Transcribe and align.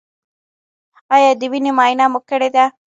ایا 1.15 1.31
د 1.39 1.41
وینې 1.51 1.71
معاینه 1.77 2.05
مو 2.11 2.19
کړې 2.29 2.49
ده؟ 2.55 2.65